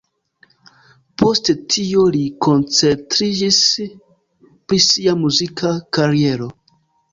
Post 1.21 1.51
tio 1.73 2.05
li 2.15 2.21
koncentriĝis 2.47 3.61
pri 3.87 4.83
sia 4.89 5.17
muzika 5.23 5.77
kariero. 6.01 6.53